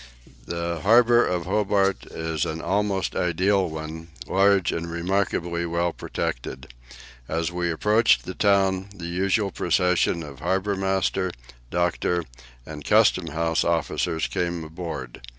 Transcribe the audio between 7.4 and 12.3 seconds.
we approached the town, the usual procession of harbour master, doctor,